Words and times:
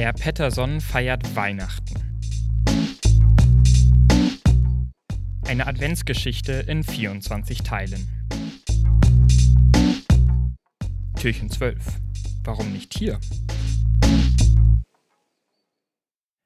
Herr 0.00 0.14
Pettersson 0.14 0.80
feiert 0.80 1.36
Weihnachten. 1.36 1.94
Eine 5.46 5.66
Adventsgeschichte 5.66 6.52
in 6.52 6.82
24 6.82 7.58
Teilen. 7.58 8.08
Türchen 11.20 11.50
12. 11.50 11.76
Warum 12.44 12.72
nicht 12.72 12.96
hier? 12.96 13.20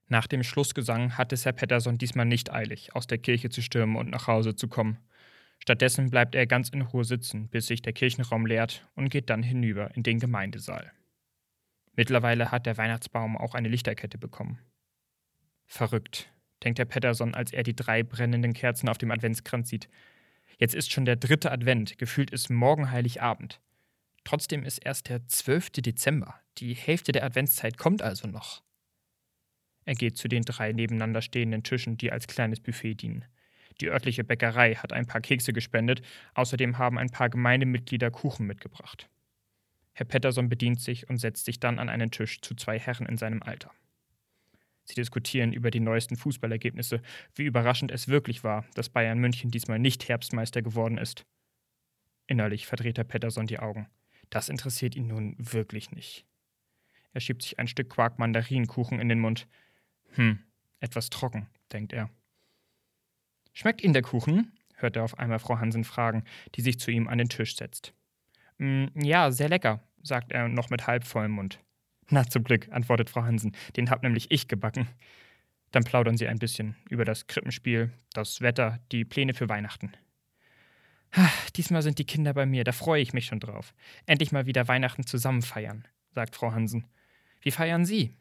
Nach 0.09 0.27
dem 0.27 0.43
Schlussgesang 0.43 1.16
hat 1.16 1.32
es 1.32 1.45
Herr 1.45 1.52
Pettersson 1.52 1.96
diesmal 1.96 2.27
nicht 2.27 2.52
eilig, 2.52 2.96
aus 2.96 3.07
der 3.07 3.18
Kirche 3.18 3.50
zu 3.50 3.62
stürmen 3.62 3.95
und 3.95 4.11
nach 4.11 4.27
Hause 4.27 4.57
zu 4.57 4.66
kommen. 4.66 4.98
Stattdessen 5.61 6.11
bleibt 6.11 6.34
er 6.34 6.48
ganz 6.48 6.71
in 6.71 6.82
Ruhe 6.82 7.05
sitzen, 7.05 7.46
bis 7.50 7.68
sich 7.68 7.82
der 7.82 7.93
Kirchenraum 7.93 8.46
leert 8.46 8.84
und 8.96 9.11
geht 9.11 9.30
dann 9.30 9.45
hinüber 9.45 9.95
in 9.95 10.02
den 10.02 10.18
Gemeindesaal. 10.18 10.91
Mittlerweile 11.97 12.51
hat 12.51 12.67
der 12.67 12.77
Weihnachtsbaum 12.77 13.37
auch 13.37 13.55
eine 13.55 13.68
Lichterkette 13.68 14.18
bekommen. 14.18 14.59
Verrückt, 15.67 16.32
denkt 16.63 16.79
Herr 16.79 16.87
Pettersson, 16.87 17.35
als 17.35 17.53
er 17.53 17.63
die 17.63 17.77
drei 17.77 18.03
brennenden 18.03 18.53
Kerzen 18.53 18.89
auf 18.89 18.99
dem 18.99 19.11
Adventskranz 19.11 19.68
sieht. 19.68 19.89
Jetzt 20.59 20.75
ist 20.75 20.93
schon 20.93 21.04
der 21.04 21.17
dritte 21.17 21.51
Advent, 21.51 21.99
gefühlt 21.99 22.31
ist 22.31 22.51
morgen 22.51 22.91
Heiligabend. 22.91 23.61
Trotzdem 24.25 24.65
ist 24.65 24.79
erst 24.79 25.09
der 25.09 25.27
12. 25.27 25.71
Dezember. 25.71 26.35
Die 26.59 26.75
Hälfte 26.75 27.13
der 27.13 27.25
Adventszeit 27.25 27.77
kommt 27.77 28.03
also 28.03 28.26
noch. 28.26 28.63
Er 29.85 29.95
geht 29.95 30.17
zu 30.17 30.29
den 30.29 30.43
drei 30.43 30.73
nebeneinander 30.73 31.21
stehenden 31.21 31.63
Tischen, 31.63 31.99
die 31.99 32.11
als 32.11 32.27
kleines 32.27 32.61
Buffet 32.61 32.95
dienen. 32.95 33.25
Die 33.81 33.89
örtliche 33.89 34.25
Bäckerei 34.25 34.77
hat 34.77 34.92
ein 34.92 35.06
paar 35.06 35.20
Kekse 35.20 35.53
gespendet, 35.53 36.01
außerdem 36.34 36.79
haben 36.79 36.98
ein 36.98 37.11
paar 37.11 37.29
Gemeindemitglieder 37.29 38.11
Kuchen 38.11 38.47
mitgebracht. 38.47 39.11
Herr 39.94 40.06
Pettersson 40.06 40.48
bedient 40.48 40.80
sich 40.80 41.08
und 41.08 41.19
setzt 41.19 41.44
sich 41.44 41.61
dann 41.61 41.78
an 41.78 41.89
einen 41.89 42.11
Tisch 42.11 42.41
zu 42.41 42.55
zwei 42.55 42.78
Herren 42.78 43.06
in 43.06 43.16
seinem 43.16 43.42
Alter. 43.42 43.70
Sie 44.84 44.94
diskutieren 44.94 45.53
über 45.53 45.70
die 45.70 45.81
neuesten 45.81 46.17
Fußballergebnisse, 46.17 47.01
wie 47.34 47.45
überraschend 47.45 47.91
es 47.91 48.09
wirklich 48.09 48.45
war, 48.45 48.67
dass 48.75 48.91
Bayern 48.91 49.19
München 49.19 49.51
diesmal 49.51 49.78
nicht 49.78 50.09
Herbstmeister 50.09 50.62
geworden 50.62 50.98
ist. 50.98 51.25
Innerlich 52.27 52.67
verdreht 52.67 52.98
Herr 52.98 53.05
Pettersson 53.05 53.47
die 53.47 53.59
Augen. 53.59 53.89
Das 54.31 54.48
interessiert 54.48 54.97
ihn 54.97 55.06
nun 55.06 55.36
wirklich 55.39 55.91
nicht. 55.91 56.27
Er 57.12 57.20
schiebt 57.20 57.42
sich 57.42 57.58
ein 57.58 57.69
Stück 57.69 57.89
Quark-Mandarinenkuchen 57.91 59.01
in 59.01 59.08
den 59.08 59.20
Mund. 59.20 59.47
Hm, 60.14 60.41
etwas 60.81 61.08
trocken, 61.08 61.48
denkt 61.73 61.92
er. 61.92 62.11
Schmeckt 63.53 63.83
Ihnen 63.83 63.95
der 63.95 64.03
Kuchen? 64.03 64.53
hört 64.77 64.97
er 64.97 65.05
auf 65.05 65.19
einmal 65.19 65.39
Frau 65.39 65.58
Hansen 65.58 65.84
fragen, 65.84 66.25
die 66.56 66.61
sich 66.61 66.81
zu 66.81 66.91
ihm 66.91 67.06
an 67.06 67.19
den 67.19 67.29
Tisch 67.29 67.56
setzt. 67.56 67.95
Mm, 68.59 68.87
ja, 68.95 69.31
sehr 69.31 69.49
lecker, 69.49 69.81
sagt 70.03 70.33
er 70.33 70.49
noch 70.49 70.71
mit 70.71 70.87
halb 70.87 71.05
vollem 71.05 71.33
Mund. 71.33 71.61
Na, 72.11 72.29
zum 72.29 72.45
Glück, 72.45 72.69
antwortet 72.71 73.11
Frau 73.11 73.23
Hansen, 73.23 73.57
den 73.77 73.91
hab 73.91 74.03
nämlich 74.03 74.31
ich 74.31 74.49
gebacken. 74.49 74.89
Dann 75.71 75.85
plaudern 75.85 76.17
sie 76.17 76.29
ein 76.29 76.39
bisschen 76.39 76.77
über 76.89 77.05
das 77.05 77.27
Krippenspiel, 77.27 77.93
das 78.13 78.41
Wetter, 78.41 78.79
die 78.93 79.05
Pläne 79.05 79.35
für 79.35 79.49
Weihnachten. 79.49 79.93
Ach, 81.11 81.51
diesmal 81.51 81.83
sind 81.83 81.99
die 81.99 82.05
Kinder 82.05 82.35
bei 82.35 82.45
mir, 82.45 82.65
da 82.65 82.73
freue 82.73 83.01
ich 83.01 83.13
mich 83.13 83.27
schon 83.27 83.41
drauf. 83.41 83.73
Endlich 84.07 84.33
mal 84.33 84.47
wieder 84.47 84.69
Weihnachten 84.69 85.07
zusammen 85.07 85.43
feiern, 85.43 85.87
sagt 86.11 86.37
Frau 86.37 86.53
Hansen. 86.53 86.87
Wie 87.41 87.51
feiern 87.51 87.85
Sie? 87.85 88.15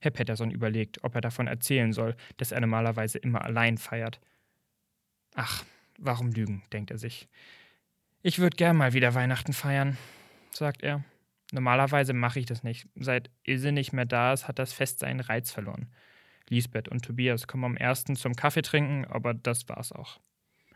Herr 0.00 0.10
Pettersson 0.10 0.50
überlegt, 0.50 1.02
ob 1.04 1.14
er 1.14 1.20
davon 1.20 1.46
erzählen 1.46 1.92
soll, 1.92 2.16
dass 2.36 2.52
er 2.52 2.60
normalerweise 2.60 3.18
immer 3.18 3.42
allein 3.42 3.78
feiert. 3.78 4.20
Ach, 5.34 5.64
warum 5.98 6.30
lügen, 6.32 6.62
denkt 6.72 6.90
er 6.90 6.98
sich. 6.98 7.28
Ich 8.26 8.40
würde 8.40 8.56
gern 8.56 8.76
mal 8.76 8.92
wieder 8.92 9.14
Weihnachten 9.14 9.52
feiern, 9.52 9.96
sagt 10.50 10.82
er. 10.82 11.04
Normalerweise 11.52 12.12
mache 12.12 12.40
ich 12.40 12.46
das 12.46 12.64
nicht. 12.64 12.88
Seit 12.96 13.30
Ilse 13.44 13.70
nicht 13.70 13.92
mehr 13.92 14.04
da 14.04 14.32
ist, 14.32 14.48
hat 14.48 14.58
das 14.58 14.72
Fest 14.72 14.98
seinen 14.98 15.20
Reiz 15.20 15.52
verloren. 15.52 15.92
Lisbeth 16.48 16.88
und 16.88 17.04
Tobias 17.04 17.46
kommen 17.46 17.62
am 17.62 17.76
ersten 17.76 18.16
zum 18.16 18.34
Kaffee 18.34 18.62
trinken, 18.62 19.04
aber 19.04 19.32
das 19.32 19.68
war's 19.68 19.92
auch. 19.92 20.18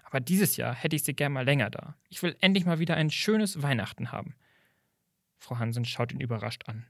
Aber 0.04 0.20
dieses 0.20 0.56
Jahr 0.58 0.72
hätte 0.72 0.94
ich 0.94 1.02
sie 1.02 1.12
gern 1.12 1.32
mal 1.32 1.44
länger 1.44 1.70
da. 1.70 1.96
Ich 2.08 2.22
will 2.22 2.36
endlich 2.40 2.66
mal 2.66 2.78
wieder 2.78 2.94
ein 2.96 3.10
schönes 3.10 3.60
Weihnachten 3.60 4.12
haben. 4.12 4.36
Frau 5.38 5.58
Hansen 5.58 5.84
schaut 5.84 6.12
ihn 6.12 6.20
überrascht 6.20 6.68
an. 6.68 6.86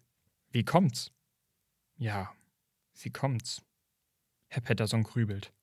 Wie 0.50 0.66
kommt's? 0.66 1.10
Ja, 1.96 2.34
wie 3.00 3.10
kommt's? 3.10 3.62
Herr 4.48 4.60
Pettersson 4.60 5.04
grübelt. 5.04 5.54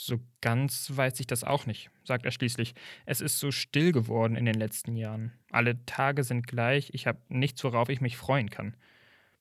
So 0.00 0.20
ganz 0.40 0.96
weiß 0.96 1.18
ich 1.18 1.26
das 1.26 1.42
auch 1.42 1.66
nicht, 1.66 1.90
sagt 2.04 2.24
er 2.24 2.30
schließlich. 2.30 2.76
Es 3.04 3.20
ist 3.20 3.40
so 3.40 3.50
still 3.50 3.90
geworden 3.90 4.36
in 4.36 4.44
den 4.44 4.54
letzten 4.54 4.94
Jahren. 4.94 5.32
Alle 5.50 5.84
Tage 5.86 6.22
sind 6.22 6.46
gleich, 6.46 6.90
ich 6.94 7.08
habe 7.08 7.20
nichts, 7.28 7.64
worauf 7.64 7.88
ich 7.88 8.00
mich 8.00 8.16
freuen 8.16 8.48
kann. 8.48 8.76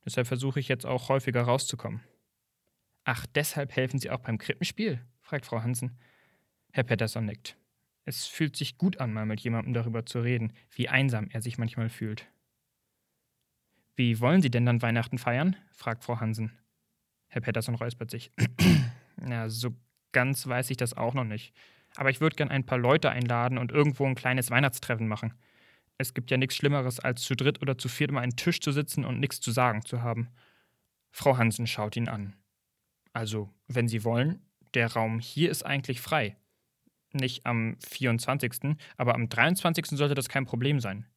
Deshalb 0.04 0.26
versuche 0.26 0.60
ich 0.60 0.68
jetzt 0.68 0.88
auch 0.88 1.10
häufiger 1.10 1.44
rauszukommen. 1.44 2.02
Ach, 3.04 3.28
deshalb 3.36 3.76
helfen 3.76 4.00
Sie 4.00 4.10
auch 4.10 4.22
beim 4.22 4.40
Krippenspiel? 4.40 5.00
fragt 5.22 5.46
Frau 5.46 5.62
Hansen. 5.62 6.00
Herr 6.72 6.84
Pettersson 6.84 7.26
nickt. 7.26 7.56
Es 8.06 8.26
fühlt 8.26 8.56
sich 8.56 8.80
gut 8.80 9.00
an, 9.00 9.14
mal 9.14 9.28
mit 9.28 9.42
jemandem 9.42 9.76
darüber 9.76 10.08
zu 10.08 10.22
reden, 10.22 10.54
wie 10.72 10.90
einsam 10.90 11.30
er 11.30 11.44
sich 11.44 11.60
manchmal 11.60 11.90
fühlt. 11.90 12.26
Wie 13.96 14.20
wollen 14.20 14.42
Sie 14.42 14.50
denn 14.50 14.66
dann 14.66 14.82
Weihnachten 14.82 15.20
feiern? 15.20 15.56
fragt 15.72 16.04
Frau 16.04 16.20
Hansen. 16.20 16.52
Herr 17.28 17.42
Pettersson 17.42 17.76
räuspert 17.76 18.10
sich. 18.10 18.32
Na, 19.18 19.50
so 19.50 19.76
ganz 20.12 20.48
weiß 20.48 20.70
ich 20.70 20.78
das 20.78 20.96
auch 20.96 21.14
noch 21.14 21.24
nicht. 21.24 21.54
Aber 21.96 22.10
ich 22.10 22.22
würde 22.22 22.36
gern 22.36 22.50
ein 22.50 22.66
paar 22.66 22.78
Leute 22.78 23.10
einladen 23.10 23.58
und 23.58 23.72
irgendwo 23.72 24.06
ein 24.06 24.16
kleines 24.16 24.52
Weihnachtstreffen 24.52 25.08
machen. 25.08 25.34
Es 25.98 26.14
gibt 26.14 26.30
ja 26.30 26.38
nichts 26.38 26.56
Schlimmeres, 26.56 27.00
als 27.00 27.22
zu 27.24 27.36
dritt 27.36 27.62
oder 27.62 27.78
zu 27.78 27.90
viert 27.90 28.12
um 28.12 28.18
einen 28.18 28.36
Tisch 28.36 28.60
zu 28.60 28.72
sitzen 28.72 29.04
und 29.04 29.20
nichts 29.20 29.40
zu 29.42 29.52
sagen 29.52 29.84
zu 29.84 30.02
haben. 30.02 30.30
Frau 31.12 31.38
Hansen 31.38 31.66
schaut 31.66 31.96
ihn 31.96 32.08
an. 32.08 32.36
Also, 33.14 33.50
wenn 33.68 33.88
Sie 33.88 34.04
wollen, 34.04 34.46
der 34.76 34.94
Raum 34.94 35.20
hier 35.20 35.50
ist 35.50 35.66
eigentlich 35.66 36.02
frei. 36.02 36.38
Nicht 37.14 37.46
am 37.46 37.78
24., 37.88 38.78
aber 38.98 39.16
am 39.16 39.28
23. 39.28 39.88
sollte 39.98 40.14
das 40.14 40.30
kein 40.30 40.46
Problem 40.46 40.80
sein. 40.80 41.08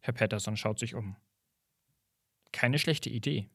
Herr 0.00 0.14
Patterson 0.14 0.56
schaut 0.56 0.78
sich 0.78 0.94
um. 0.94 1.16
Keine 2.52 2.78
schlechte 2.78 3.08
Idee. 3.10 3.48